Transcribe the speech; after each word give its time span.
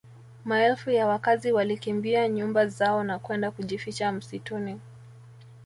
Maelfu 0.45 0.89
ya 0.91 1.07
wakazi 1.07 1.51
walikimbia 1.51 2.27
nyumba 2.29 2.67
zao 2.67 3.03
na 3.03 3.19
kwenda 3.19 3.51
kujificha 3.51 4.11
msituni 4.11 4.79